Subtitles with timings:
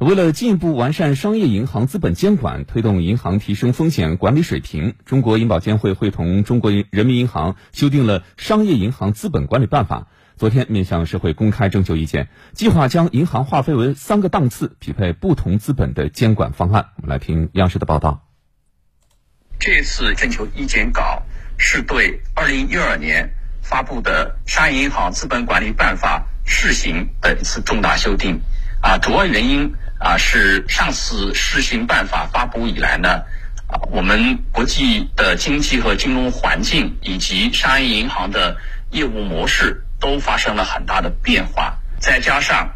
[0.00, 10.00] 为了进一步完善商业银行资本监管，推动银行提升风险管理水平，中国银保监会会同中国人民银行修订了《商业银行资本管理办法》。
[10.38, 16.86] 昨天面向社会公开征求意见，计划将银行划分为三个档次，匹配不同资本的监管方案。
[16.96, 18.26] 我们来听央视的报道。
[19.58, 21.22] 这次征求意见稿
[21.58, 28.40] 是对二零一二年发布的《商业银行资本管理办法》试行的一次重大修订。
[28.80, 33.22] 啊，主要原因啊是上次试行办法发布以来呢，
[33.66, 38.56] 啊，我们国际的经济和金融环境以及商业银行的
[38.90, 42.70] 业务模式都发生了很大的变化，再加上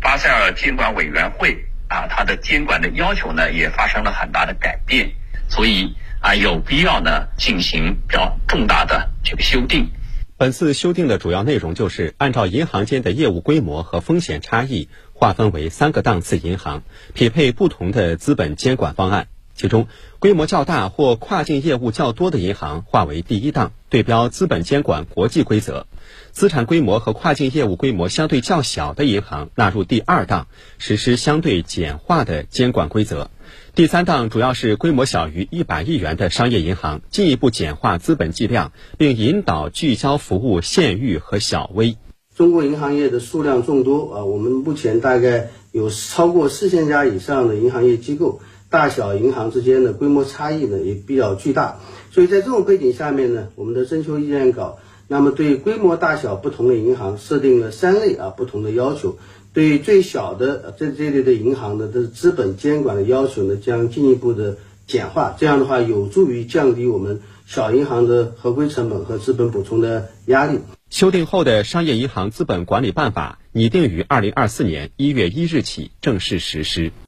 [0.00, 5.12] 巴塞尔监管委员会啊，它的监管的要求呢也发生了很大的改变，
[5.48, 9.90] 所以啊有必要呢进行比较重大的这个修订。
[10.38, 14.88] 本次修订的主要内容就是按照银行间的业务规模和风险差异。
[15.20, 19.28] 划分为三个档次银行，匹配不同的资本监管方案。
[19.54, 19.86] 其中，
[20.18, 25.84] 规模较大或跨境业务较多的银行划为第一档，对标资本监管国际规则；
[26.30, 30.46] 资产规模和跨境业务规模相对较小的银行纳入第二档，
[30.78, 33.30] 实施相对简化的监管规则。
[33.74, 41.98] 第三档主要是规模小于一百亿元的商业银行，进一步简化资本计量，并引导聚焦服务县域和小微。
[42.40, 51.80] 中国银行业的数量众多啊，我们目前大概有超过四千家以上的银行业机构，大小银行之间的规模差异呢也比较巨大，
[52.10, 59.16] 所以在这种背景下面呢，我们的征求意见稿，那么对规模大小不同的银行设定了三类啊不同的要求，
[59.52, 70.60] 对最小的这这类的银行的的资本监管的要求呢将进一步的简化，这样的话有助于降低我们小银行的合规成本和资本补充的压力。
[70.90, 76.90] 修订后的商业银行资本管理办法拟定于二零二四年一月一日起正式实施。